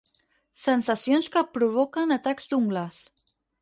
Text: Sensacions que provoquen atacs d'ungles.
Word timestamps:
Sensacions 0.61 1.31
que 1.37 1.45
provoquen 1.59 2.19
atacs 2.19 2.53
d'ungles. 2.53 3.03